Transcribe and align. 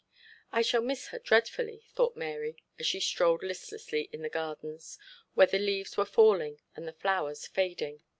'I 0.51 0.63
shall 0.63 0.81
miss 0.81 1.09
her 1.09 1.19
dreadfully,' 1.19 1.85
thought 1.93 2.15
Mary, 2.17 2.55
as 2.79 2.87
she 2.87 2.99
strolled 2.99 3.43
listlessly 3.43 4.09
in 4.11 4.23
the 4.23 4.29
gardens, 4.31 4.97
where 5.35 5.45
the 5.45 5.59
leaves 5.59 5.95
where 5.95 6.07
falling 6.07 6.59
and 6.75 6.87
the 6.87 6.93
flowers 6.93 7.45
fading. 7.45 8.01